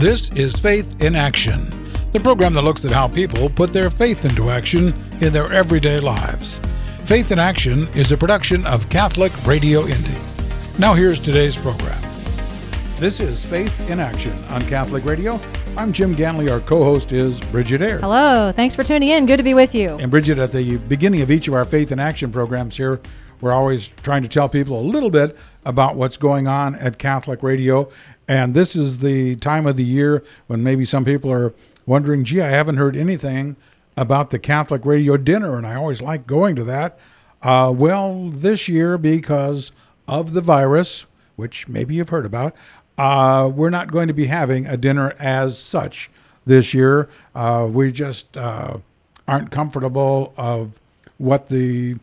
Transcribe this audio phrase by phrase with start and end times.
[0.00, 4.24] This is Faith in Action, the program that looks at how people put their faith
[4.24, 6.58] into action in their everyday lives.
[7.04, 10.16] Faith in Action is a production of Catholic Radio Indy.
[10.78, 12.00] Now, here's today's program.
[12.96, 15.38] This is Faith in Action on Catholic Radio.
[15.76, 16.50] I'm Jim Ganley.
[16.50, 17.98] Our co host is Bridget Ayre.
[17.98, 18.52] Hello.
[18.52, 19.26] Thanks for tuning in.
[19.26, 19.98] Good to be with you.
[20.00, 23.02] And Bridget, at the beginning of each of our Faith in Action programs here,
[23.40, 27.42] we're always trying to tell people a little bit about what's going on at Catholic
[27.42, 27.90] Radio.
[28.30, 31.52] And this is the time of the year when maybe some people are
[31.84, 33.56] wondering, gee, I haven't heard anything
[33.96, 36.96] about the Catholic Radio dinner, and I always like going to that.
[37.42, 39.72] Uh, well, this year, because
[40.06, 42.54] of the virus, which maybe you've heard about,
[42.96, 46.08] uh, we're not going to be having a dinner as such
[46.46, 47.08] this year.
[47.34, 48.76] Uh, we just uh,
[49.26, 50.80] aren't comfortable of
[51.18, 51.96] what the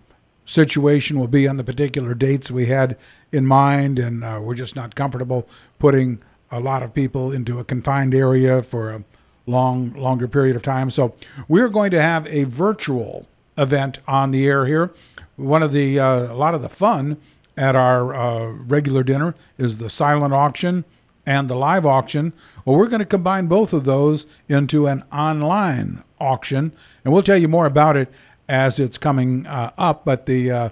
[0.47, 2.97] situation will be on the particular dates we had
[3.31, 5.47] in mind, and uh, we're just not comfortable
[5.77, 6.19] putting
[6.49, 9.03] a lot of people into a confined area for a
[9.45, 10.89] long, longer period of time.
[10.89, 11.13] So
[11.47, 13.27] we're going to have a virtual
[13.57, 14.93] event on the air here.
[15.35, 17.17] One of the uh, a lot of the fun
[17.57, 20.85] at our uh, regular dinner is the silent auction
[21.25, 22.31] and the live auction.
[22.63, 26.71] Well, we're going to combine both of those into an online auction,
[27.03, 28.09] and we'll tell you more about it
[28.47, 30.05] as it's coming uh, up.
[30.05, 30.69] But the uh,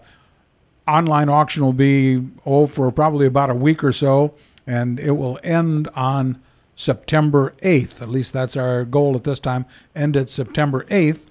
[0.87, 4.33] online auction will be oh for probably about a week or so,
[4.65, 6.41] and it will end on
[6.75, 8.01] September 8th.
[8.01, 9.65] At least that's our goal at this time.
[9.95, 11.21] End at September 8th.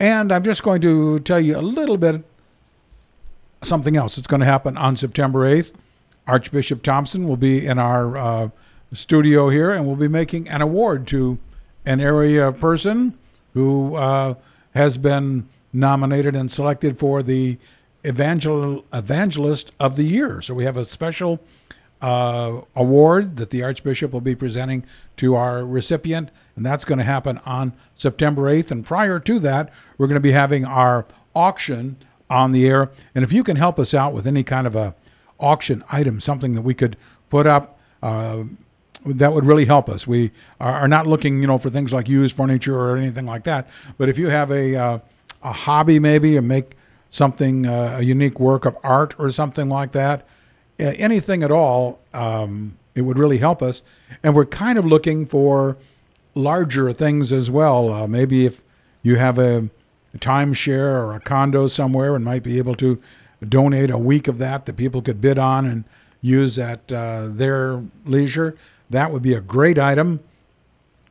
[0.00, 2.24] And I'm just going to tell you a little bit
[3.62, 5.72] something else that's going to happen on September 8th.
[6.26, 8.48] Archbishop Thompson will be in our uh,
[8.92, 11.38] studio here, and we'll be making an award to
[11.84, 13.18] an area person
[13.54, 14.34] who uh,
[14.74, 17.58] has been nominated and selected for the
[18.04, 20.40] Evangel- Evangelist of the Year.
[20.40, 21.40] So we have a special
[22.00, 24.84] uh, award that the Archbishop will be presenting
[25.16, 28.70] to our recipient, and that's going to happen on September 8th.
[28.70, 31.96] And prior to that, we're going to be having our auction
[32.30, 32.90] on the air.
[33.14, 34.94] And if you can help us out with any kind of a
[35.40, 36.96] auction item, something that we could
[37.30, 38.44] put up, uh,
[39.04, 40.06] that would really help us.
[40.06, 43.68] We are not looking, you know, for things like used furniture or anything like that.
[43.96, 44.98] But if you have a uh,
[45.42, 46.76] a hobby, maybe, and make
[47.10, 50.26] something uh, a unique work of art or something like that,
[50.78, 53.82] anything at all, um, it would really help us.
[54.22, 55.76] And we're kind of looking for
[56.34, 57.92] larger things as well.
[57.92, 58.62] Uh, maybe if
[59.02, 59.70] you have a,
[60.16, 63.00] timeshare or a condo somewhere and might be able to
[63.46, 65.84] donate a week of that that people could bid on and
[66.20, 68.56] use at uh, their leisure,
[68.90, 70.20] that would be a great item.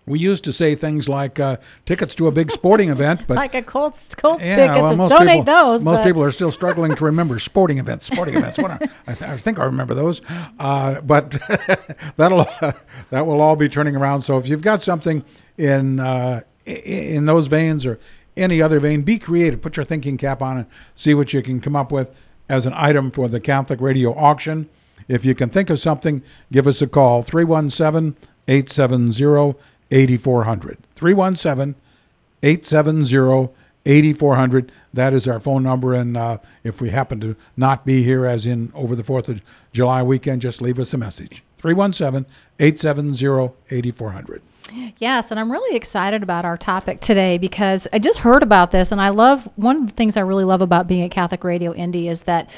[0.08, 3.54] We used to say things like uh, tickets to a big sporting event, but like
[3.54, 5.84] a Colts, Colts yeah, tickets, well, most donate people, those.
[5.84, 8.06] Most but- people are still struggling to remember sporting events.
[8.08, 8.58] Sporting events.
[8.58, 10.22] What are, I, th- I think I remember those,
[10.60, 11.32] uh, but
[12.16, 12.46] that'll
[13.10, 14.22] that will all be turning around.
[14.22, 15.26] So if you've got something
[15.58, 18.00] in uh, in those veins or
[18.38, 19.62] any other vein, be creative.
[19.62, 22.16] Put your thinking cap on and see what you can come up with
[22.48, 24.70] as an item for the Catholic Radio auction.
[25.10, 28.16] If you can think of something, give us a call 317
[28.48, 29.56] 870
[29.92, 30.78] 8400.
[30.96, 31.76] 317
[32.44, 33.54] 870
[33.86, 34.72] 8400.
[34.94, 35.94] That is our phone number.
[35.94, 39.42] And uh, if we happen to not be here, as in over the 4th of
[39.72, 41.44] July weekend, just leave us a message.
[41.58, 44.42] 317 870 8400.
[44.98, 48.92] Yes, and I'm really excited about our topic today because I just heard about this,
[48.92, 51.74] and I love one of the things I really love about being at Catholic Radio
[51.74, 52.50] Indy is that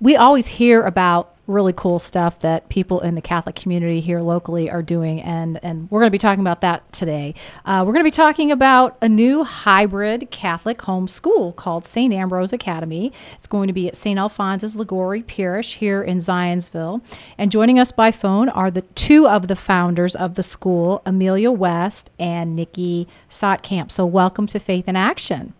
[0.00, 4.70] we always hear about really cool stuff that people in the Catholic community here locally
[4.70, 7.34] are doing, and and we're going to be talking about that today.
[7.64, 12.14] Uh, we're going to be talking about a new hybrid Catholic homeschool called St.
[12.14, 13.12] Ambrose Academy.
[13.36, 14.18] It's going to be at St.
[14.18, 17.02] Alphonsus Liguori Parish here in Zionsville.
[17.36, 21.50] And joining us by phone are the two of the founders of the school, Amelia
[21.50, 23.90] West and Nikki Sotkamp.
[23.90, 25.52] So welcome to Faith in Action.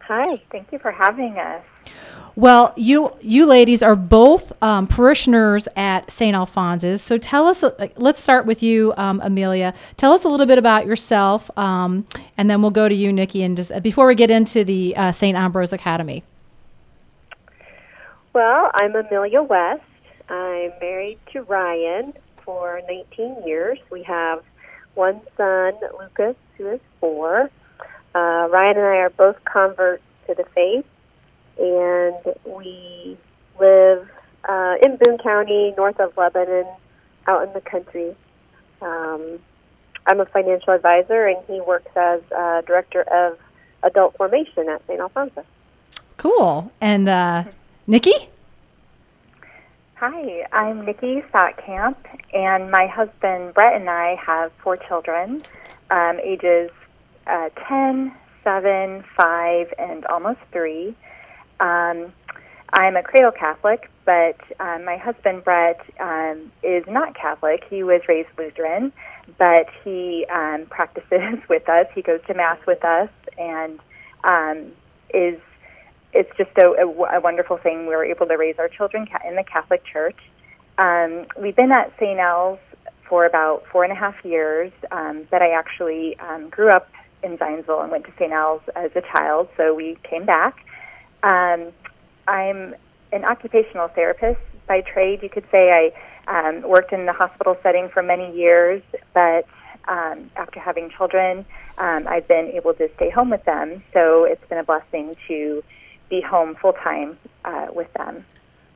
[0.00, 1.62] Hi, thank you for having us.
[2.38, 6.36] Well, you you ladies are both um, parishioners at St.
[6.36, 7.02] Alphonsus.
[7.02, 7.64] So tell us.
[7.64, 9.74] Uh, let's start with you, um, Amelia.
[9.96, 13.42] Tell us a little bit about yourself, um, and then we'll go to you, Nikki.
[13.42, 15.36] And just uh, before we get into the uh, St.
[15.36, 16.22] Ambrose Academy.
[18.32, 19.82] Well, I'm Amelia West.
[20.28, 22.12] I'm married to Ryan
[22.44, 23.80] for 19 years.
[23.90, 24.44] We have
[24.94, 27.50] one son, Lucas, who is four.
[28.14, 30.86] Uh, Ryan and I are both converts to the faith,
[31.58, 33.16] and we
[33.60, 34.08] live
[34.48, 36.66] uh, in Boone County, north of Lebanon,
[37.26, 38.14] out in the country.
[38.80, 39.38] Um,
[40.06, 43.38] I'm a financial advisor, and he works as uh, director of
[43.82, 45.00] adult formation at St.
[45.00, 45.44] Alphonsus.
[46.16, 46.70] Cool.
[46.80, 47.44] And uh,
[47.86, 48.28] Nikki.
[49.96, 51.96] Hi, I'm Nikki Stotkamp,
[52.32, 55.42] and my husband Brett and I have four children,
[55.90, 56.70] um, ages
[57.26, 58.14] uh, 10,
[58.44, 60.94] 7, 5, and almost 3.
[61.60, 62.12] Um,
[62.72, 67.64] I'm a cradle Catholic, but um, my husband Brett um, is not Catholic.
[67.68, 68.92] He was raised Lutheran,
[69.38, 71.86] but he um, practices with us.
[71.94, 73.80] He goes to Mass with us, and
[74.24, 74.72] um,
[75.14, 75.40] is
[76.12, 77.86] it's just a, a, a wonderful thing.
[77.86, 80.16] We were able to raise our children in the Catholic Church.
[80.78, 82.18] Um, we've been at St.
[82.18, 82.58] Al's
[83.08, 86.88] for about four and a half years, um, but I actually um, grew up
[87.22, 88.32] in Zionsville and went to St.
[88.32, 90.64] Al's as a child, so we came back.
[91.22, 91.72] Um,
[92.26, 92.74] I'm
[93.12, 95.22] an occupational therapist by trade.
[95.22, 95.92] You could say
[96.26, 98.82] I um, worked in the hospital setting for many years,
[99.14, 99.46] but
[99.88, 101.44] um, after having children,
[101.78, 103.82] um, I've been able to stay home with them.
[103.92, 105.64] So it's been a blessing to
[106.10, 108.24] be home full time uh, with them.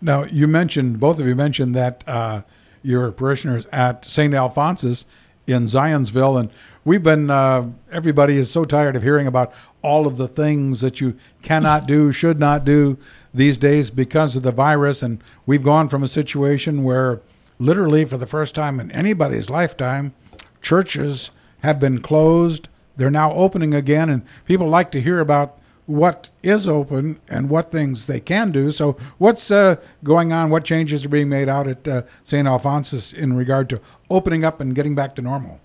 [0.01, 2.43] Now, you mentioned, both of you mentioned that uh,
[2.83, 4.35] your parishioners at St.
[4.35, 5.05] Alphonsus
[5.47, 6.51] in Zionsville, and
[6.85, 9.53] we've been, uh, everybody is so tired of hearing about
[9.83, 12.97] all of the things that you cannot do, should not do
[13.35, 15.03] these days because of the virus.
[15.03, 17.21] And we've gone from a situation where
[17.59, 20.15] literally for the first time in anybody's lifetime,
[20.61, 21.31] churches
[21.63, 22.69] have been closed.
[22.97, 25.59] They're now opening again, and people like to hear about
[25.93, 28.73] what is open and what things they can do.
[28.73, 30.51] So, what's uh, going on?
[30.51, 32.49] What changes are being made out at uh, St.
[32.49, 33.81] Alphonsus in regard to
[34.11, 35.61] opening up and getting back to normal?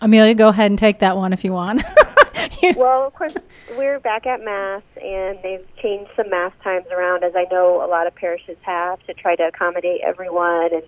[0.00, 1.84] Amelia, go ahead and take that one if you want.
[2.76, 3.34] well, of course,
[3.76, 7.88] we're back at Mass, and they've changed some Mass times around, as I know a
[7.88, 10.82] lot of parishes have, to try to accommodate everyone and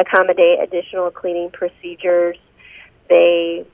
[0.00, 2.38] accommodate additional cleaning procedures.
[3.08, 3.66] They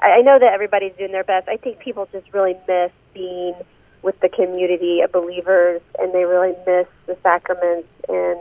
[0.00, 1.48] I know that everybody's doing their best.
[1.48, 3.54] I think people just really miss being
[4.02, 7.88] with the community of believers, and they really miss the sacraments.
[8.08, 8.40] And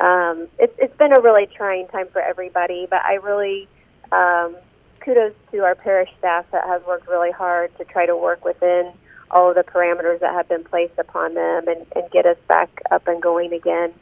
[0.00, 2.86] um, it's it's been a really trying time for everybody.
[2.88, 3.66] But I really
[4.12, 4.56] um,
[5.00, 8.92] kudos to our parish staff that has worked really hard to try to work within
[9.30, 12.82] all of the parameters that have been placed upon them and, and get us back
[12.90, 13.92] up and going again.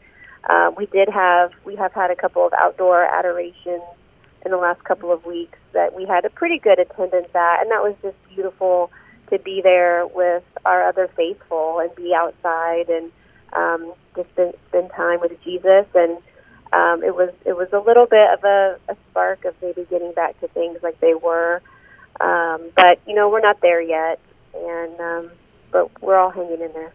[0.51, 3.83] Uh, we did have we have had a couple of outdoor adorations
[4.45, 7.71] in the last couple of weeks that we had a pretty good attendance at, and
[7.71, 8.91] that was just beautiful
[9.31, 13.11] to be there with our other faithful and be outside and
[13.55, 15.87] um, just spend, spend time with Jesus.
[15.95, 16.19] And
[16.73, 20.13] um, it was it was a little bit of a, a spark of maybe getting
[20.13, 21.61] back to things like they were,
[22.21, 24.19] um, but you know we're not there yet,
[24.55, 25.31] and um,
[25.71, 26.93] but we're all hanging in there.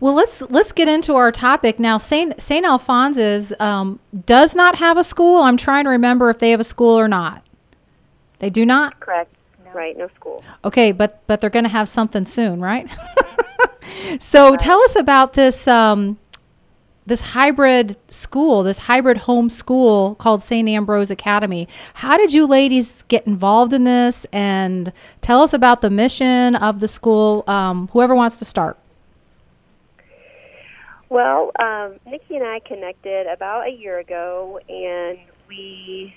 [0.00, 1.98] Well, let's let's get into our topic now.
[1.98, 5.42] Saint Saint Alphonsus um, does not have a school.
[5.42, 7.44] I'm trying to remember if they have a school or not.
[8.40, 8.98] They do not.
[8.98, 9.32] Correct.
[9.64, 9.70] No.
[9.72, 9.96] Right.
[9.96, 10.42] No school.
[10.64, 12.88] Okay, but but they're going to have something soon, right?
[14.18, 14.58] so right.
[14.58, 16.18] tell us about this um,
[17.06, 20.68] this hybrid school, this hybrid home school called St.
[20.68, 21.68] Ambrose Academy.
[21.94, 24.24] How did you ladies get involved in this?
[24.32, 27.44] And tell us about the mission of the school.
[27.46, 28.78] Um, whoever wants to start.
[31.12, 36.14] Well, um, Nikki and I connected about a year ago, and we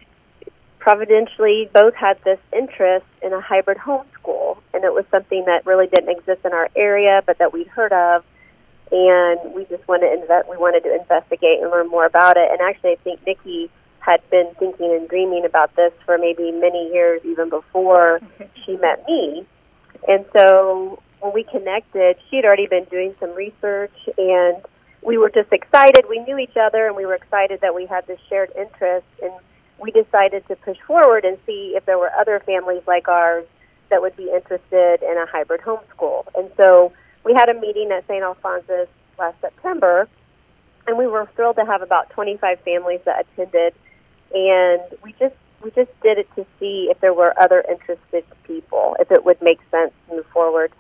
[0.80, 5.88] providentially both had this interest in a hybrid homeschool, and it was something that really
[5.88, 8.24] didn't exist in our area, but that we'd heard of,
[8.90, 10.48] and we just wanted to invest.
[10.50, 12.50] We wanted to investigate and learn more about it.
[12.50, 16.90] And actually, I think Nikki had been thinking and dreaming about this for maybe many
[16.94, 18.22] years, even before
[18.66, 19.46] she met me.
[20.08, 24.64] And so when we connected, she had already been doing some research and
[25.06, 26.06] we were just excited.
[26.10, 29.06] We knew each other, and we were excited that we had this shared interest.
[29.22, 29.32] And
[29.80, 33.46] we decided to push forward and see if there were other families like ours
[33.90, 36.26] that would be interested in a hybrid homeschool.
[36.36, 36.92] And so
[37.24, 38.24] we had a meeting at St.
[38.24, 38.88] Alphonsus
[39.20, 40.08] last September,
[40.88, 43.74] and we were thrilled to have about 25 families that attended.
[44.34, 48.96] And we just we just did it to see if there were other interested people,
[49.00, 50.72] if it would make sense to move forward.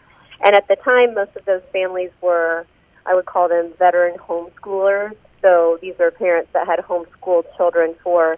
[0.44, 2.68] And at the time, most of those families were
[3.06, 5.16] I would call them veteran homeschoolers.
[5.42, 8.38] So these are parents that had homeschooled children for,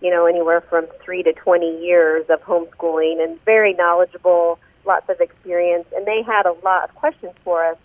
[0.00, 5.20] you know, anywhere from three to 20 years of homeschooling and very knowledgeable, lots of
[5.20, 5.86] experience.
[5.94, 7.76] And they had a lot of questions for us,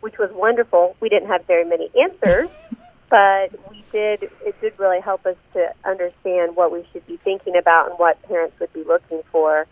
[0.00, 0.96] which was wonderful.
[1.00, 2.50] We didn't have very many answers,
[3.08, 7.56] but we did, it did really help us to understand what we should be thinking
[7.56, 9.66] about and what parents would be looking for.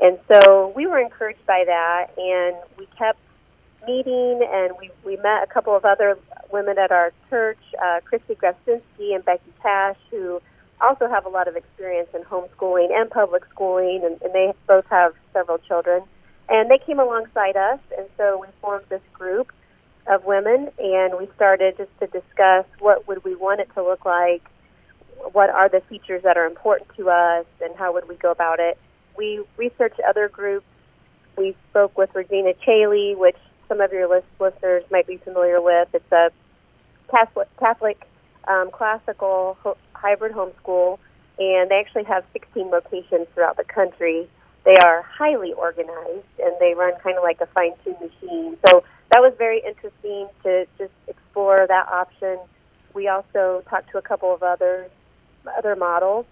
[0.00, 3.18] And so we were encouraged by that, and we kept
[3.86, 6.18] meeting, and we we met a couple of other
[6.52, 10.40] women at our church, uh, Christy Grafsinski and Becky Cash, who
[10.80, 14.86] also have a lot of experience in homeschooling and public schooling, and, and they both
[14.86, 16.02] have several children.
[16.48, 19.52] And they came alongside us, and so we formed this group
[20.06, 24.04] of women, and we started just to discuss what would we want it to look
[24.04, 24.42] like,
[25.32, 28.58] what are the features that are important to us, and how would we go about
[28.58, 28.78] it.
[29.16, 30.66] We researched other groups.
[31.36, 33.36] We spoke with Regina Caeli, which
[33.70, 35.88] some of your list, listeners might be familiar with.
[35.94, 36.30] It's a
[37.08, 38.02] Catholic,
[38.48, 40.98] um, classical ho- hybrid homeschool,
[41.38, 44.28] and they actually have 16 locations throughout the country.
[44.64, 48.58] They are highly organized, and they run kind of like a fine-tuned machine.
[48.68, 52.38] So that was very interesting to just explore that option.
[52.92, 54.88] We also talked to a couple of other
[55.56, 56.26] other models,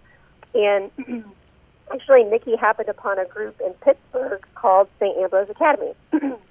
[0.55, 0.91] and
[1.93, 5.17] actually Nikki happened upon a group in Pittsburgh called St.
[5.17, 5.95] Ambrose Academy.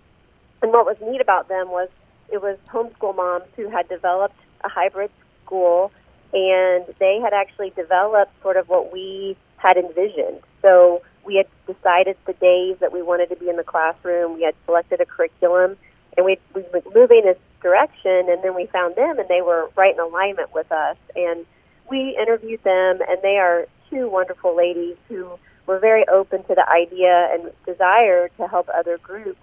[0.62, 1.90] and what was neat about them was
[2.30, 5.12] it was homeschool moms who had developed a hybrid
[5.46, 5.92] school,
[6.34, 10.42] and they had actually developed sort of what we had envisioned.
[10.62, 14.36] So we had decided the days that we wanted to be in the classroom.
[14.36, 15.78] We had selected a curriculum,
[16.16, 18.30] and we we were moving in this direction.
[18.30, 20.98] And then we found them, and they were right in alignment with us.
[21.16, 21.46] And
[21.90, 25.30] we interviewed them, and they are two wonderful ladies who
[25.66, 29.40] were very open to the idea and desire to help other groups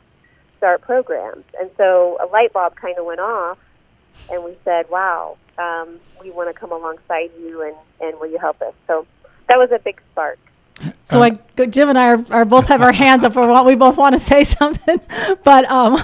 [0.65, 1.45] start programs.
[1.61, 3.59] And so a light bulb kind of went off,
[4.31, 8.39] and we said, "Wow, um, we want to come alongside you, and and will you
[8.39, 9.07] help us?" So
[9.49, 10.39] that was a big spark.
[11.05, 13.77] So I, Jim and I are, are both have our hands up for what we
[13.77, 15.01] both want to say something.
[15.45, 15.99] But um,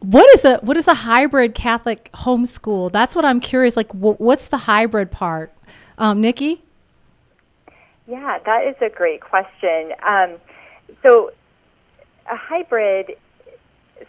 [0.00, 2.92] what is a what is a hybrid Catholic homeschool?
[2.92, 3.74] That's what I'm curious.
[3.74, 5.50] Like, wh- what's the hybrid part,
[5.96, 6.62] um, Nikki?
[8.06, 9.94] Yeah, that is a great question.
[10.06, 10.36] Um,
[11.02, 11.30] so,
[12.30, 13.16] a hybrid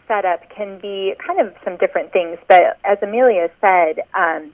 [0.07, 4.51] setup can be kind of some different things, but as Amelia said, um,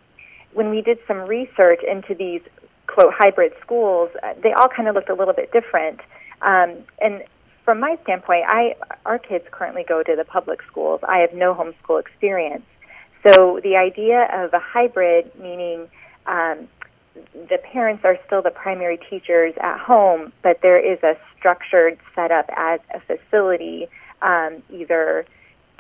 [0.54, 2.42] when we did some research into these
[2.88, 6.00] quote hybrid schools, uh, they all kind of looked a little bit different.
[6.42, 7.24] Um, and
[7.64, 11.00] from my standpoint, I our kids currently go to the public schools.
[11.08, 12.66] I have no homeschool experience,
[13.26, 15.88] so the idea of a hybrid, meaning
[16.26, 16.68] um,
[17.34, 22.50] the parents are still the primary teachers at home, but there is a structured setup
[22.56, 23.88] as a facility,
[24.22, 25.26] um, either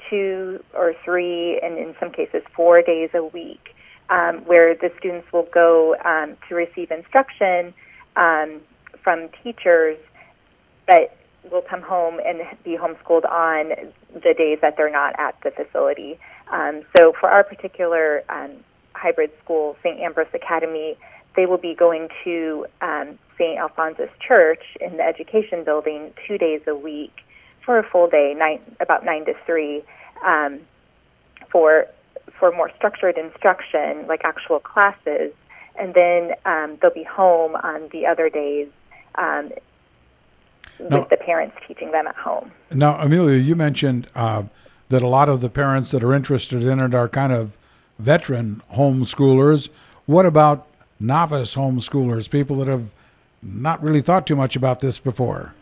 [0.09, 3.75] two or three, and in some cases four days a week,
[4.09, 7.73] um, where the students will go um, to receive instruction
[8.15, 8.61] um,
[9.03, 9.97] from teachers,
[10.87, 11.15] but
[11.49, 13.71] will come home and be homeschooled on
[14.13, 16.19] the days that they're not at the facility.
[16.51, 18.51] Um, so for our particular um,
[18.93, 19.99] hybrid school, St.
[19.99, 20.97] Ambrose Academy,
[21.35, 23.57] they will be going to um, St.
[23.57, 27.13] Alphonsus Church in the education building two days a week
[27.71, 29.81] for a full day, nine, about nine to three,
[30.25, 30.59] um,
[31.49, 31.87] for
[32.37, 35.31] for more structured instruction, like actual classes,
[35.79, 38.67] and then um, they'll be home on the other days
[39.15, 39.51] um,
[40.81, 42.51] Now- with the parents teaching them at home.
[42.73, 44.43] Now, Amelia, you mentioned uh,
[44.89, 47.57] that a lot of the parents that are interested in it are kind of
[47.99, 49.69] veteran homeschoolers.
[50.07, 50.67] What about
[50.99, 52.91] novice homeschoolers, people that have
[53.41, 55.53] not really thought too much about this before?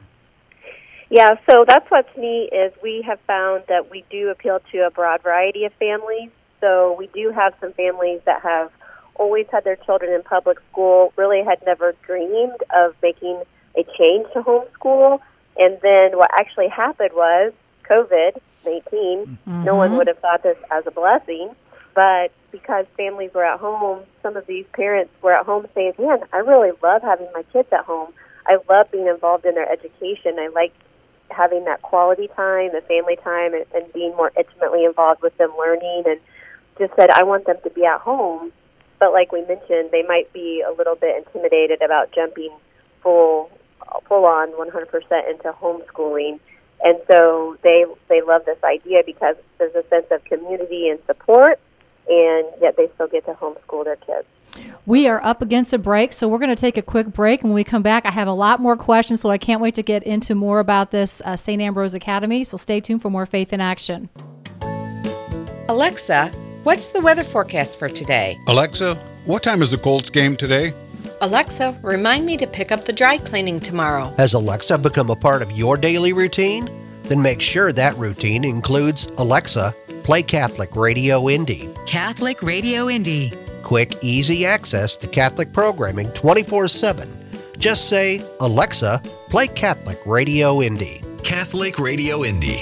[1.10, 4.92] Yeah, so that's what's neat is we have found that we do appeal to a
[4.92, 6.30] broad variety of families.
[6.62, 8.72] So we do have some families that have
[9.16, 13.42] always had their children in public school, really had never dreamed of making
[13.76, 15.20] a change to homeschool.
[15.58, 17.54] And then what actually happened was
[17.90, 18.82] COVID 19.
[18.92, 19.64] Mm-hmm.
[19.64, 21.56] No one would have thought this as a blessing.
[21.96, 26.20] But because families were at home, some of these parents were at home saying, Man,
[26.32, 28.14] I really love having my kids at home.
[28.46, 30.38] I love being involved in their education.
[30.40, 30.74] I like
[31.32, 35.52] having that quality time, the family time, and, and being more intimately involved with them
[35.58, 36.04] learning.
[36.06, 36.20] And
[36.78, 38.52] just said, I want them to be at home.
[39.00, 42.52] But like we mentioned, they might be a little bit intimidated about jumping
[43.02, 43.50] full,
[44.08, 46.40] full on 100% into homeschooling.
[46.82, 51.60] And so they they love this idea because there's a sense of community and support,
[52.08, 54.28] and yet they still get to homeschool their kids.
[54.86, 57.44] We are up against a break, so we're going to take a quick break.
[57.44, 59.84] When we come back, I have a lot more questions, so I can't wait to
[59.84, 61.62] get into more about this uh, St.
[61.62, 62.44] Ambrose Academy.
[62.44, 64.10] So stay tuned for more Faith in Action.
[65.70, 66.32] Alexa,
[66.64, 68.40] what's the weather forecast for today?
[68.48, 70.74] Alexa, what time is the Colts game today?
[71.22, 74.12] Alexa, remind me to pick up the dry cleaning tomorrow.
[74.18, 76.68] Has Alexa become a part of your daily routine?
[77.04, 81.70] Then make sure that routine includes Alexa, play Catholic Radio Indy.
[81.86, 83.34] Catholic Radio Indy.
[83.70, 87.08] Quick, easy access to Catholic programming 24 7.
[87.60, 89.00] Just say, Alexa,
[89.30, 91.04] play Catholic Radio Indy.
[91.24, 92.58] Catholic Radio Indy.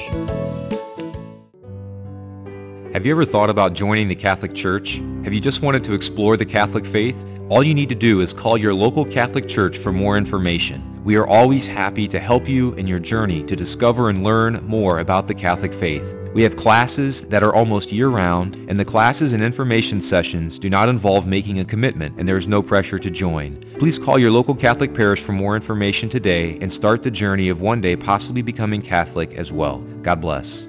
[2.91, 4.95] Have you ever thought about joining the Catholic Church?
[5.23, 7.15] Have you just wanted to explore the Catholic faith?
[7.47, 11.01] All you need to do is call your local Catholic church for more information.
[11.05, 14.99] We are always happy to help you in your journey to discover and learn more
[14.99, 16.16] about the Catholic faith.
[16.33, 20.69] We have classes that are almost year round, and the classes and information sessions do
[20.69, 23.63] not involve making a commitment, and there is no pressure to join.
[23.79, 27.61] Please call your local Catholic parish for more information today and start the journey of
[27.61, 29.79] one day possibly becoming Catholic as well.
[30.01, 30.67] God bless.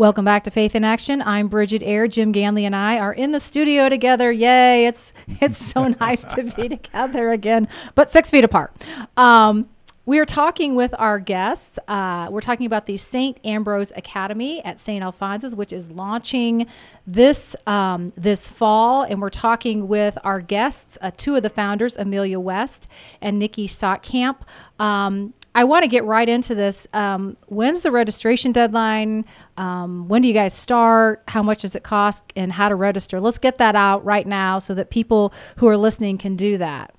[0.00, 1.20] Welcome back to Faith in Action.
[1.20, 2.08] I'm Bridget Eyre.
[2.08, 4.32] Jim Ganley and I are in the studio together.
[4.32, 4.86] Yay!
[4.86, 5.12] It's
[5.42, 8.72] it's so nice to be together again, but six feet apart.
[9.18, 9.68] Um,
[10.10, 11.78] we are talking with our guests.
[11.86, 13.38] Uh, we're talking about the St.
[13.44, 15.04] Ambrose Academy at St.
[15.04, 16.66] Alphonsus, which is launching
[17.06, 21.96] this um, this fall, and we're talking with our guests, uh, two of the founders,
[21.96, 22.88] Amelia West
[23.20, 24.38] and Nikki Stotkamp.
[24.80, 26.88] Um, I want to get right into this.
[26.92, 29.24] Um, when's the registration deadline?
[29.58, 31.22] Um, when do you guys start?
[31.28, 32.32] How much does it cost?
[32.34, 33.20] And how to register?
[33.20, 36.96] Let's get that out right now so that people who are listening can do that.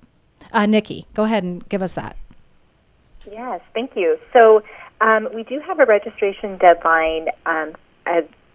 [0.50, 2.16] Uh, Nikki, go ahead and give us that.
[3.30, 4.18] Yes, thank you.
[4.32, 4.62] So
[5.00, 7.28] um, we do have a registration deadline.
[7.46, 7.74] Um,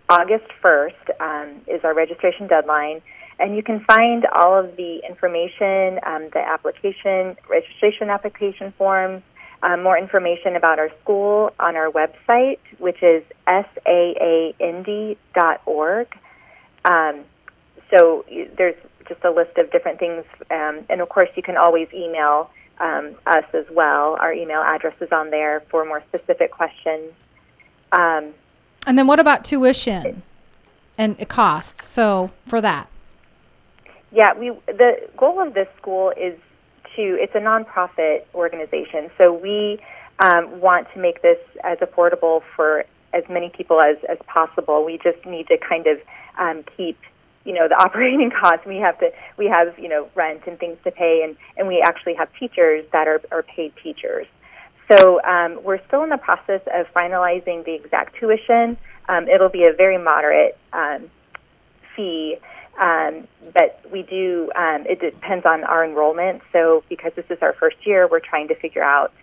[0.10, 3.02] August 1st um, is our registration deadline.
[3.40, 9.22] And you can find all of the information, um, the application, registration application forms,
[9.62, 15.18] um, more information about our school on our website, which is saaindy.org.
[16.86, 17.26] Um,
[17.92, 18.26] so
[18.58, 18.76] there's
[19.08, 20.26] just a list of different things.
[20.50, 24.18] Um, and of course, you can always email um, us as well.
[24.20, 27.12] Our email address is on there for more specific questions.
[27.92, 28.34] Um,
[28.86, 30.24] and then what about tuition
[30.98, 31.86] and costs?
[31.86, 32.90] So for that.
[34.12, 36.38] Yeah, we the goal of this school is
[36.96, 39.80] to it's a nonprofit organization, so we
[40.20, 44.86] um, want to make this as affordable for as many people as as possible.
[44.86, 46.00] We just need to kind of
[46.38, 46.98] um, keep
[47.48, 50.78] you know the operating costs we have to we have you know rent and things
[50.84, 54.28] to pay and and we actually have teachers that are are paid teachers.
[54.92, 58.78] So um, we're still in the process of finalizing the exact tuition.
[59.10, 61.10] Um, it'll be a very moderate um,
[61.94, 62.38] fee
[62.78, 66.42] um, but we do um, it depends on our enrollment.
[66.54, 69.14] So because this is our first year we're trying to figure out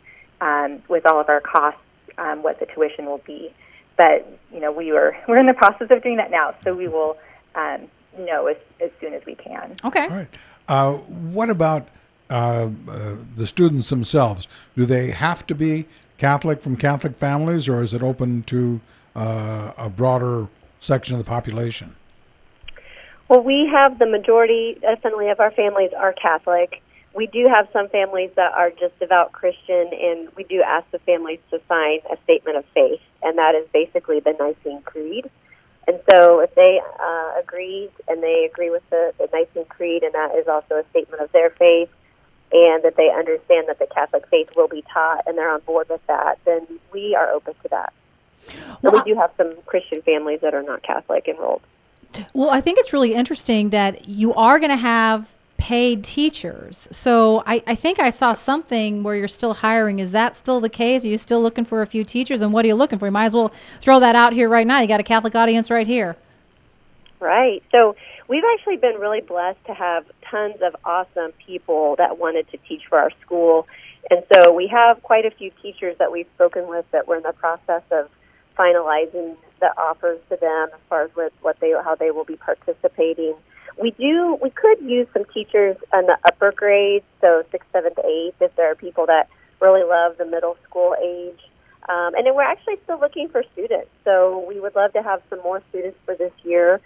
[0.40, 1.81] um, with all of our costs
[2.18, 3.53] um, what the tuition will be.
[3.96, 6.55] But you know we were we're in the process of doing that now.
[6.64, 7.16] So we will
[7.55, 9.77] um, know as, as soon as we can.
[9.85, 10.05] Okay.
[10.05, 10.29] All right.
[10.68, 11.88] Uh, what about
[12.31, 14.48] uh, uh, the students themselves?
[14.77, 15.87] Do they have to be
[16.18, 18.81] Catholic from Catholic families, or is it open to
[19.14, 20.48] uh, a broader
[20.81, 21.96] section of the population?
[23.29, 26.83] Well, we have the majority, definitely, of our families are Catholic.
[27.14, 30.98] We do have some families that are just devout Christian, and we do ask the
[31.00, 35.31] families to sign a statement of faith, and that is basically the Nicene Creed.
[35.87, 40.14] And so if they uh, agree and they agree with the, the Nicene Creed, and
[40.14, 41.90] that is also a statement of their faith,
[42.53, 45.88] and that they understand that the Catholic faith will be taught and they're on board
[45.88, 47.92] with that, then we are open to that.
[48.83, 51.62] Well, we do have some Christian families that are not Catholic enrolled.
[52.33, 56.88] Well, I think it's really interesting that you are going to have paid teachers.
[56.90, 59.99] So I, I think I saw something where you're still hiring.
[59.99, 61.05] Is that still the case?
[61.05, 62.40] Are you still looking for a few teachers?
[62.40, 63.07] And what are you looking for?
[63.07, 64.81] You might as well throw that out here right now.
[64.81, 66.17] You got a Catholic audience right here.
[67.21, 67.62] Right.
[67.71, 67.97] So
[68.29, 72.83] we've actually been really blessed to have tons of awesome people that wanted to teach
[72.88, 73.67] for our school.
[74.11, 77.23] And so we have quite a few teachers that we've spoken with that we're in
[77.23, 78.11] the process of
[78.59, 83.35] finalizing the offers to them as far as what they how they will be participating
[83.80, 88.37] we do we could use some teachers in the upper grades, so sixth, seventh, eighth,
[88.40, 89.28] if there are people that
[89.60, 91.40] really love the middle school age.
[91.88, 95.20] Um, and then we're actually still looking for students, so we would love to have
[95.28, 96.80] some more students for this year.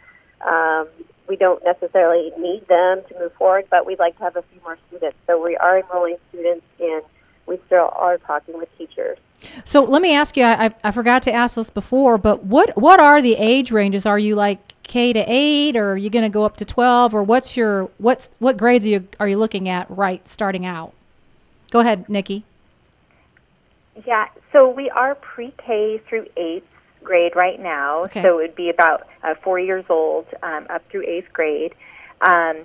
[0.47, 0.89] Um,
[1.29, 4.61] we don't necessarily need them to move forward, but we'd like to have a few
[4.63, 5.17] more students.
[5.27, 7.03] So we are enrolling students, and
[7.47, 9.19] we still are talking with teachers.
[9.65, 10.45] So let me ask you.
[10.45, 14.05] I, I forgot to ask this before, but what what are the age ranges?
[14.05, 17.15] Are you like K to eight, or are you going to go up to twelve,
[17.15, 20.93] or what's your what's what grades are you are you looking at right starting out?
[21.71, 22.45] Go ahead, Nikki.
[24.07, 26.67] Yeah, so we are pre-K through eighth
[27.03, 28.23] grade right now, okay.
[28.23, 31.75] so it would be about uh, four years old um, up through eighth grade.
[32.21, 32.65] Um,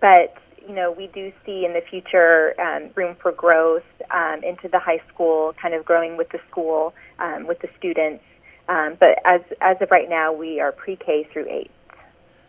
[0.00, 4.68] but you know, we do see in the future um, room for growth um, into
[4.68, 8.22] the high school, kind of growing with the school, um, with the students.
[8.68, 11.70] Um, but as as of right now, we are pre-K through eight.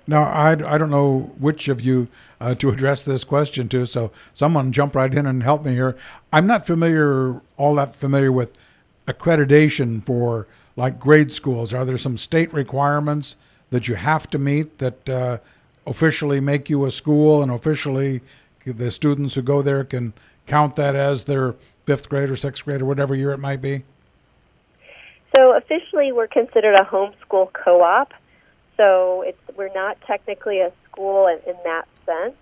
[0.06, 2.08] Now, I, I don't know which of you
[2.42, 5.98] uh, to address this question to, so someone jump right in and help me here.
[6.32, 8.54] I'm not familiar, all that familiar with
[9.08, 11.74] accreditation for like grade schools.
[11.74, 13.36] Are there some state requirements
[13.70, 15.38] that you have to meet that uh,
[15.86, 18.22] officially make you a school and officially
[18.66, 20.14] the students who go there can
[20.48, 23.84] count that as their fifth grade or sixth grade or whatever year it might be?
[25.36, 28.14] So officially, we're considered a homeschool co-op.
[28.78, 32.36] So it's we're not technically a school in, in that sense.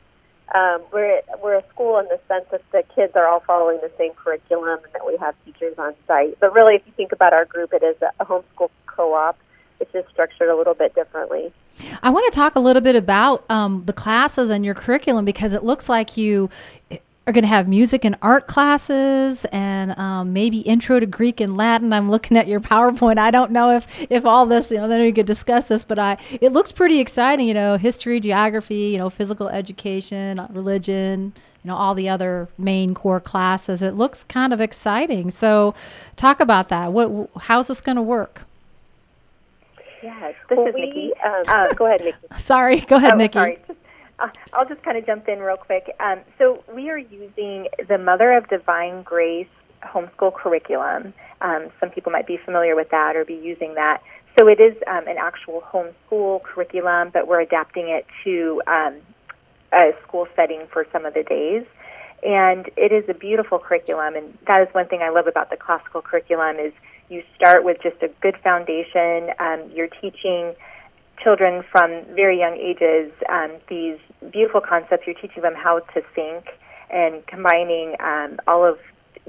[0.53, 3.91] Um, we're we're a school in the sense that the kids are all following the
[3.97, 6.37] same curriculum and that we have teachers on site.
[6.39, 9.37] But really, if you think about our group, it is a, homeschool co-op.
[9.79, 11.53] It's just structured a little bit differently.
[12.03, 15.53] I want to talk a little bit about um, the classes and your curriculum because
[15.53, 16.49] it looks like you
[17.27, 21.55] are going to have music and art classes and um, maybe intro to Greek and
[21.55, 21.93] Latin.
[21.93, 23.19] I'm looking at your PowerPoint.
[23.19, 25.99] I don't know if, if all this, you know, then we could discuss this, but
[25.99, 27.47] I it looks pretty exciting.
[27.47, 32.95] You know, history, geography, you know, physical education, religion, you know, all the other main
[32.95, 33.83] core classes.
[33.83, 35.29] It looks kind of exciting.
[35.29, 35.75] So,
[36.15, 36.91] talk about that.
[36.91, 38.41] What how's this going to work?
[40.01, 41.11] Yes, this well, is we, Nikki.
[41.23, 42.17] Um, uh, go ahead, Nikki.
[42.37, 43.33] sorry, go ahead, oh, Nikki.
[43.33, 43.59] Sorry.
[44.53, 45.95] I'll just kind of jump in real quick.
[45.99, 49.47] Um, so we are using the Mother of Divine Grace
[49.83, 51.13] homeschool curriculum.
[51.41, 54.01] Um, some people might be familiar with that or be using that.
[54.37, 58.97] So it is um, an actual homeschool curriculum, but we're adapting it to um,
[59.73, 61.65] a school setting for some of the days.
[62.23, 65.57] And it is a beautiful curriculum, and that is one thing I love about the
[65.57, 66.71] classical curriculum is
[67.09, 69.31] you start with just a good foundation.
[69.39, 70.53] Um, you're teaching
[71.23, 73.97] children from very young ages um, these
[74.31, 75.03] beautiful concepts.
[75.05, 76.45] You're teaching them how to think
[76.89, 78.77] and combining um, all of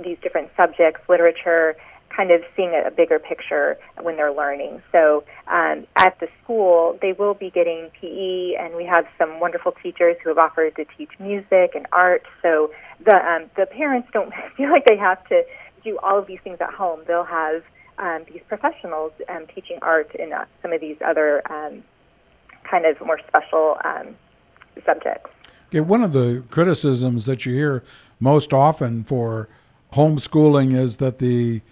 [0.02, 1.76] these different subjects, literature,
[2.14, 4.82] kind of seeing a, bigger picture when they're learning.
[4.92, 9.72] So um, at the school, they will be getting PE, and we have some wonderful
[9.82, 12.22] teachers who have offered to teach music and art.
[12.42, 12.70] So
[13.04, 15.42] the um, the parents don't feel like they have to
[15.84, 17.00] do all of these things at home.
[17.06, 17.62] They'll have
[17.98, 21.82] um, these professionals um, teaching art and uh, some of these other um,
[22.64, 24.16] kind of more special um,
[24.84, 25.30] subjects.
[25.68, 27.82] Okay, one of the criticisms that you hear
[28.20, 29.48] most often for
[29.94, 31.62] homeschooling is that the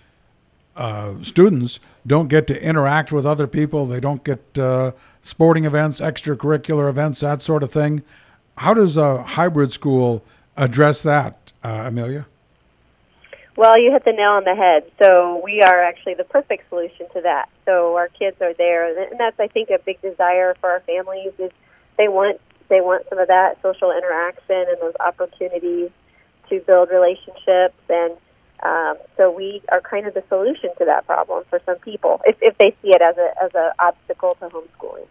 [0.77, 3.87] uh, students don't get to interact with other people.
[3.87, 8.03] They don't get uh, sporting events, extracurricular events, that sort of thing.
[8.59, 10.25] How does a hybrid school
[10.57, 12.27] address that, uh, Amelia?
[13.57, 14.91] Well, you hit the nail on the head.
[15.03, 17.49] So we are actually the perfect solution to that.
[17.67, 21.33] So our kids are there, and that's I think a big desire for our families
[21.39, 21.51] is
[21.99, 25.91] they want they want some of that social interaction and those opportunities
[26.49, 28.17] to build relationships and
[28.63, 32.37] um, so we are kind of the solution to that problem for some people if,
[32.41, 35.07] if they see it as a as an obstacle to homeschooling.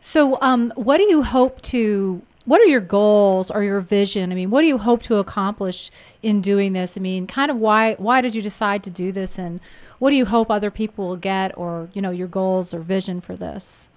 [0.00, 4.32] So, um, what do you hope to what are your goals or your vision?
[4.32, 5.90] I mean, what do you hope to accomplish
[6.22, 6.96] in doing this?
[6.96, 9.60] I mean, kind of why why did you decide to do this, and
[9.98, 13.20] what do you hope other people will get, or you know, your goals or vision
[13.20, 13.88] for this?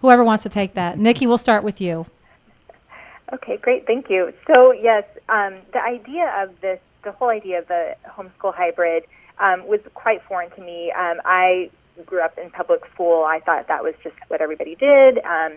[0.00, 2.06] Whoever wants to take that, Nikki, we'll start with you.
[3.32, 4.32] Okay, great, thank you.
[4.46, 9.04] So yes, um, the idea of this, the whole idea of the homeschool hybrid,
[9.38, 10.92] um, was quite foreign to me.
[10.92, 11.70] Um, I
[12.04, 13.24] grew up in public school.
[13.24, 15.18] I thought that was just what everybody did.
[15.24, 15.54] Um,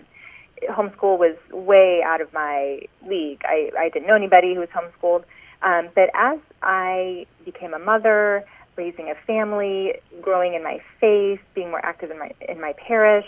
[0.68, 3.42] homeschool was way out of my league.
[3.44, 5.24] I, I didn't know anybody who was homeschooled.
[5.62, 8.44] Um, but as I became a mother,
[8.76, 13.26] raising a family, growing in my faith, being more active in my in my parish,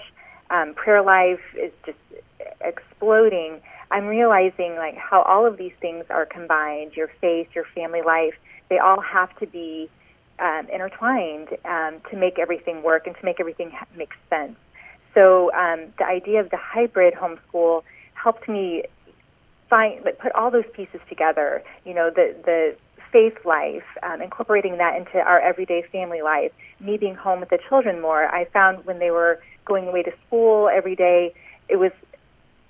[0.51, 1.99] um, prayer life is just
[2.61, 3.61] exploding.
[3.91, 6.97] I'm realizing like how all of these things are combined.
[6.97, 8.35] Your faith, your family life,
[8.71, 9.91] they all have to be
[10.39, 14.57] um, intertwined um, to make everything work and to make everything ha- make sense.
[15.15, 17.83] So um, the idea of the hybrid homeschool
[18.15, 18.85] helped me
[19.69, 21.63] find, like, put all those pieces together.
[21.85, 22.77] You know, the the
[23.13, 27.59] faith life, um, incorporating that into our everyday family life, me being home with the
[27.69, 28.27] children more.
[28.35, 31.35] I found when they were going away to school every day,
[31.69, 31.93] it was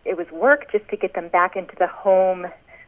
[0.05, 2.46] it was work just to get them back into the home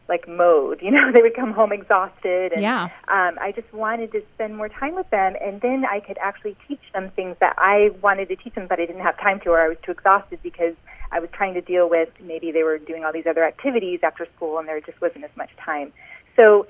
[0.08, 0.80] like mode.
[0.82, 2.84] You know, they would come home exhausted, and yeah.
[3.08, 6.56] um, I just wanted to spend more time with them, and then I could actually
[6.68, 9.50] teach them things that I wanted to teach them, but I didn't have time to,
[9.50, 10.74] or I was too exhausted because
[11.12, 14.26] I was trying to deal with maybe they were doing all these other activities after
[14.36, 15.92] school, and there just wasn't as much time.
[16.36, 16.66] So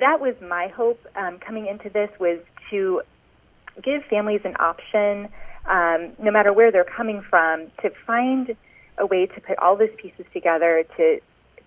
[0.00, 2.38] that was my hope um, coming into this was
[2.70, 3.02] to
[3.82, 5.28] give families an option,
[5.66, 8.56] um, no matter where they're coming from, to find
[8.98, 11.20] a way to put all those pieces together to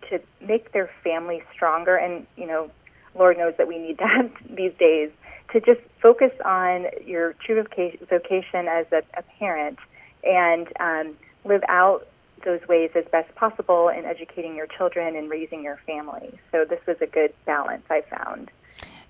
[0.09, 1.95] to make their family stronger.
[1.95, 2.71] And you know,
[3.17, 5.11] Lord knows that we need that these days.
[5.53, 9.79] To just focus on your true vocation as a, a parent
[10.23, 12.07] and um, live out
[12.45, 16.39] those ways as best possible in educating your children and raising your family.
[16.51, 18.49] So this was a good balance I found.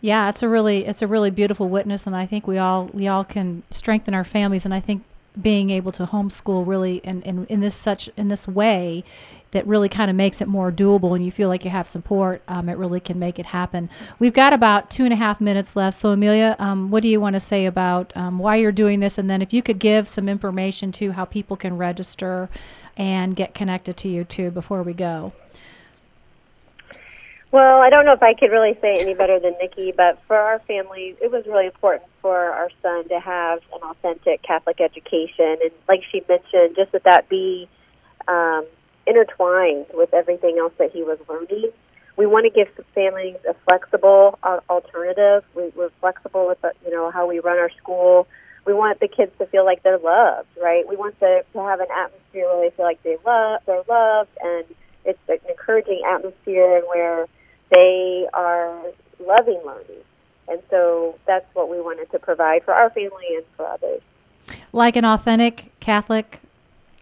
[0.02, 3.08] Yeah, it's a really it's a really beautiful witness, and I think we all we
[3.08, 4.66] all can strengthen our families.
[4.66, 5.04] And I think
[5.40, 9.04] being able to homeschool really in, in, in this such in this way
[9.52, 12.42] that really kind of makes it more doable and you feel like you have support,
[12.48, 13.90] um, it really can make it happen.
[14.18, 16.00] We've got about two and a half minutes left.
[16.00, 19.18] So, Amelia, um, what do you want to say about um, why you're doing this?
[19.18, 22.50] And then if you could give some information to how people can register
[22.96, 25.34] and get connected to you too before we go.
[27.52, 30.38] Well, I don't know if I could really say any better than Nikki, but for
[30.38, 35.58] our family, it was really important for our son to have an authentic Catholic education.
[35.62, 37.68] And like she mentioned, just that that be
[38.30, 38.66] um,
[39.06, 41.72] intertwined with everything else that he was learning.
[42.16, 45.44] We want to give families a flexible uh, alternative.
[45.54, 48.30] We, we're flexible with the, you know how we run our school.
[48.66, 50.88] We want the kids to feel like they're loved, right?
[50.88, 54.30] We want to, to have an atmosphere where they feel like they love they're loved,
[54.42, 54.64] and
[55.04, 57.28] it's an encouraging atmosphere where
[57.72, 58.82] they are
[59.20, 60.04] loving learning.
[60.48, 64.02] And so that's what we wanted to provide for our family and for others.
[64.74, 66.40] Like an authentic Catholic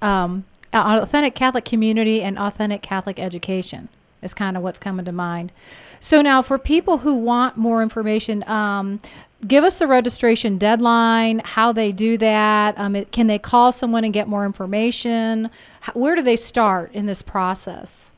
[0.02, 3.90] um, authentic Catholic community and authentic Catholic education
[4.22, 5.52] is kind of what's coming to mind.
[6.00, 9.02] So now, for people who want more information, um,
[9.46, 12.78] give us the registration deadline, how they do that.
[12.78, 15.50] Um, it, can they call someone and get more information?
[15.82, 18.12] How, where do they start in this process?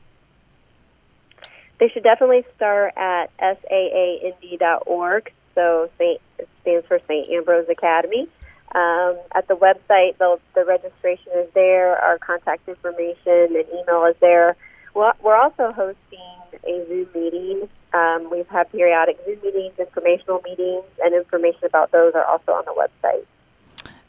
[1.82, 5.32] They should definitely start at saaindy.org.
[5.56, 7.28] So Saint, it stands for St.
[7.28, 8.28] Ambrose Academy.
[8.72, 14.14] Um, at the website, the, the registration is there, our contact information and email is
[14.20, 14.54] there.
[14.94, 16.20] We're, we're also hosting
[16.64, 17.68] a Zoom meeting.
[17.92, 22.64] Um, we've had periodic Zoom meetings, informational meetings, and information about those are also on
[22.64, 23.26] the website.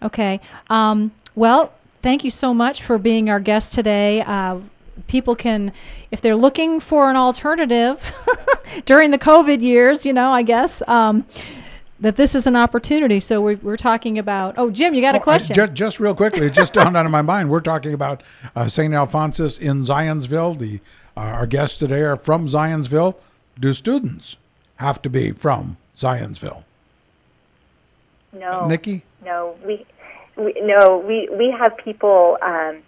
[0.04, 0.40] Okay.
[0.70, 4.22] Um, well, thank you so much for being our guest today.
[4.22, 4.60] Uh,
[5.08, 5.71] people can,
[6.12, 8.03] if they're looking for an alternative
[8.86, 10.82] during the COVID years, you know, I guess.
[10.88, 11.25] Um,
[12.03, 13.19] that this is an opportunity.
[13.21, 14.56] So we're, we're talking about.
[14.58, 15.56] Oh, Jim, you got a question?
[15.56, 17.49] just, just real quickly, it just dawned on my mind.
[17.49, 18.21] We're talking about
[18.56, 18.93] uh, St.
[18.93, 20.60] Alphonsus in Zionsville.
[20.60, 20.82] The
[21.15, 23.15] uh, our guests today are from Zionsville.
[23.60, 24.36] Do students
[24.77, 26.63] have to be from Zionsville?
[28.34, 29.03] No, uh, Nikki.
[29.23, 29.86] No, we,
[30.36, 32.38] we no we we have people.
[32.41, 32.82] Um,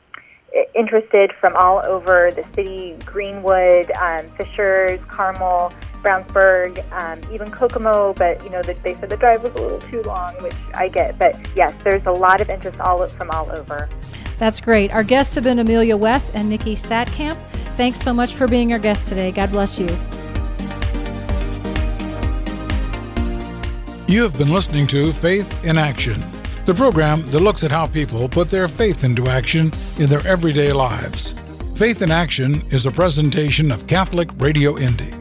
[0.74, 8.44] interested from all over the city Greenwood, um, Fishers, Carmel, Brownsburg, um, even Kokomo, but
[8.44, 11.18] you know the, they said the drive was a little too long, which I get.
[11.18, 13.90] But yes, there's a lot of interest all from all over.
[14.38, 14.92] That's great.
[14.92, 17.40] Our guests have been Amelia West and Nikki Satkamp.
[17.78, 19.32] Thanks so much for being our guest today.
[19.32, 19.88] God bless you.
[24.08, 26.22] You have been listening to Faith in Action,
[26.66, 30.74] the program that looks at how people put their faith into action in their everyday
[30.74, 31.34] lives.
[31.78, 35.12] Faith in Action is a presentation of Catholic Radio Indy.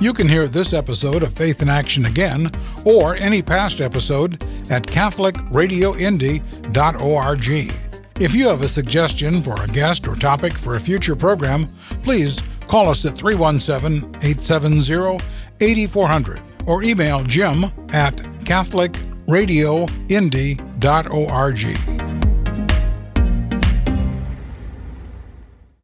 [0.00, 2.52] You can hear this episode of Faith in Action again
[2.84, 7.74] or any past episode at CatholicRadioIndy.org.
[8.20, 11.66] If you have a suggestion for a guest or topic for a future program,
[12.04, 12.38] please
[12.68, 15.18] call us at 317 870
[15.60, 22.01] 8400 or email jim at CatholicRadioIndy.org www.ccc.org.